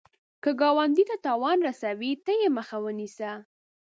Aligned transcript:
که 0.43 0.49
ګاونډي 0.61 1.03
ته 1.09 1.15
تاوان 1.25 1.57
رسوي، 1.67 2.11
ته 2.25 2.31
یې 2.41 2.47
مخه 2.57 2.77
ونیسه 2.83 3.31